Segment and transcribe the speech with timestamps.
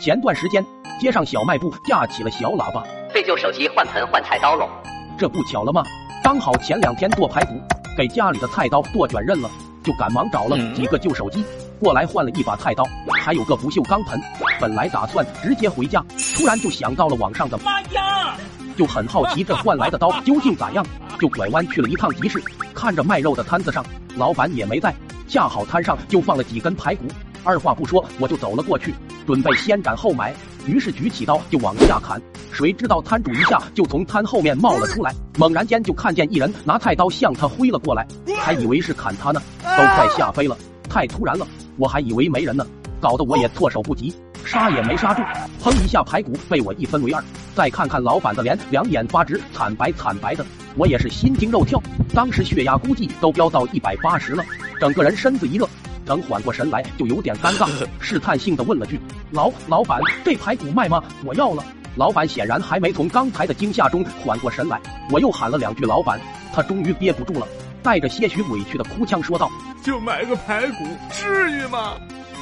[0.00, 0.64] 前段时间，
[1.00, 4.68] 街上小卖部架起了小喇叭，废旧手机换盆换菜刀喽。
[5.16, 5.82] 这不巧了吗？
[6.22, 7.54] 刚好前两天剁排骨，
[7.96, 9.48] 给家里的菜刀剁卷刃了，
[9.82, 11.44] 就赶忙找了几个旧手机
[11.80, 12.84] 过来换了一把菜刀，
[13.22, 14.20] 还有个不锈钢盆。
[14.60, 16.04] 本来打算直接回家，
[16.36, 18.36] 突然就想到了网上的，妈呀！
[18.76, 20.84] 就很好奇这换来的刀 究竟咋样，
[21.20, 22.42] 就拐弯去了一趟集市，
[22.74, 23.84] 看着卖肉的摊子上，
[24.16, 24.92] 老板也没在，
[25.28, 27.04] 恰好摊上就放了几根排骨。
[27.44, 28.94] 二话不说，我就走了过去，
[29.26, 30.34] 准备先斩后买。
[30.66, 32.20] 于是举起刀就往下砍，
[32.50, 38.06] 谁知道摊主一下就从摊后面冒了出来，猛然间就看见一人拿菜刀向他挥了过来，
[38.40, 40.56] 还以为是砍他呢，都快吓飞了，
[40.88, 42.66] 太突然了，我还以为没人呢，
[42.98, 45.22] 搞得我也措手不及，杀也没杀住，
[45.62, 47.22] 砰一下排骨被我一分为二。
[47.54, 51.78] 再看看老板的脸，两眼发直，惨白惨白的，我也是心惊肉跳，
[52.14, 54.42] 当时血压估计都飙到一百八十了，
[54.80, 55.68] 整个人身子一热。
[56.06, 57.66] 等缓过神来，就有点尴尬，
[57.98, 59.00] 试探性的问了句
[59.34, 61.02] ：“老老板，这排骨卖吗？
[61.24, 61.64] 我要了。”
[61.96, 66.20] 老板显然还没从刚才的惊吓中缓过神来，我又喊了两句“老板”，
[66.52, 67.46] 他终于憋不住了，
[67.84, 69.48] 带着些许委屈的哭腔说道
[69.82, 71.92] ：“就买个排骨，至于吗？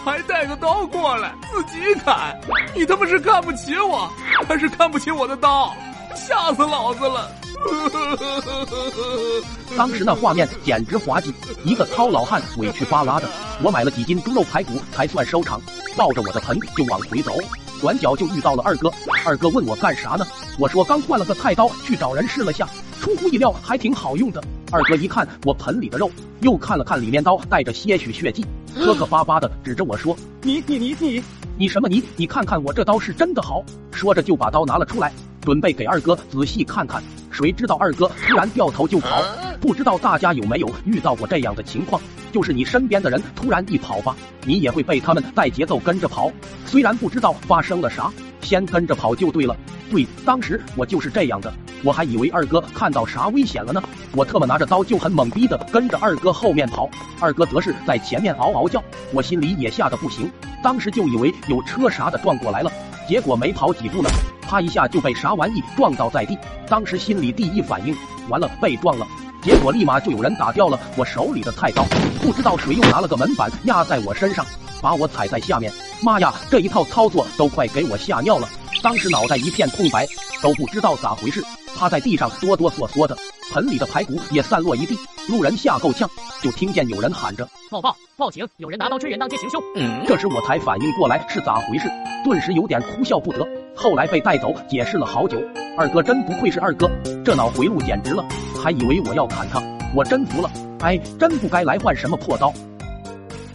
[0.05, 2.35] 还带个刀过来自己砍，
[2.75, 4.11] 你他妈是看不起我，
[4.49, 5.75] 还是看不起我的刀？
[6.15, 7.31] 吓死老子了！”
[9.77, 13.29] 当时那画面简直滑稽，一个糙老汉委屈巴拉的。
[13.63, 15.61] 我买了几斤猪肉排骨才算收场，
[15.97, 17.33] 抱着我的盆就往回走，
[17.81, 18.91] 转角就遇到了二哥。
[19.25, 20.27] 二哥问我干啥呢？
[20.59, 22.69] 我说刚换了个菜刀去找人试了下，
[23.01, 24.43] 出乎意料还挺好用的。
[24.71, 31.23] 二哥一看我盆里的肉，又看了看里面刀带着些许血迹，磕磕巴巴的指着我说：“你你你你
[31.59, 32.03] 你什么你？
[32.17, 37.03] 你看看我这刀是真的好。”说着就把刀拿了出来，准备给二哥仔细看看。
[37.31, 39.23] 谁知道二哥突然掉头就跑，
[39.61, 42.01] 不知道大家有没有遇到过这样的情况？
[42.33, 46.33] 就是你身边的人突然一跑吧，你也会被他们带节奏跟着跑。
[46.65, 49.55] 虽然不知道发生了啥，先跟着跑就对了。
[49.91, 51.53] 对，当时我就是这样的，
[51.85, 53.83] 我还以为二哥看到啥危险了呢，
[54.17, 56.89] 我特么拿着刀就很懵逼的跟着二哥后面跑，
[57.21, 58.83] 二哥则是在前面嗷嗷叫，
[59.13, 60.31] 我心里也吓得不行，
[60.65, 62.73] 当时就以为有车啥的撞过来了，
[63.07, 64.09] 结果没跑几步呢。
[64.41, 66.37] 啪一下就被啥玩意撞倒在地，
[66.69, 67.95] 当时心里第一反应，
[68.29, 69.07] 完了被撞了。
[69.43, 71.85] 结果立马就有人打掉了我手里的菜刀，
[72.23, 74.47] 不知道谁又拿了个门板压在我身上，
[74.81, 75.73] 把我踩在下面。
[76.01, 78.49] 妈呀，这一套操作都快给我吓尿了，
[78.83, 80.07] 当时脑袋一片空白，
[80.41, 81.43] 都不知道咋回事，
[81.77, 83.17] 趴在地上哆哆嗦嗦的，
[83.53, 84.97] 盆里的排骨也散落一地。
[85.29, 86.09] 路人吓够呛，
[86.41, 89.63] 就听见有人喊着报报报警，有人拿刀追人当街行凶。
[90.07, 91.89] 这时我才反应过来是咋回事，
[92.25, 93.47] 顿时有点哭笑不得。
[93.75, 95.41] 后来被带走，解释了好久。
[95.77, 96.91] 二哥真不愧是二哥，
[97.25, 98.25] 这脑回路简直了，
[98.63, 99.61] 还以为我要砍他，
[99.93, 100.49] 我真服了。
[100.83, 102.55] 哎，真不该来换什么破刀。